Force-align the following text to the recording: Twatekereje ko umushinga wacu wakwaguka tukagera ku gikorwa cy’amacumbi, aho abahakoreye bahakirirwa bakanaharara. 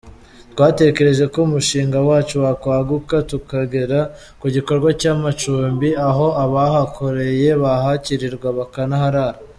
Twatekereje 0.53 1.23
ko 1.33 1.37
umushinga 1.47 1.97
wacu 2.09 2.35
wakwaguka 2.43 3.15
tukagera 3.31 3.99
ku 4.39 4.47
gikorwa 4.55 4.89
cy’amacumbi, 4.99 5.89
aho 6.09 6.25
abahakoreye 6.43 7.49
bahakirirwa 7.63 8.47
bakanaharara. 8.59 9.39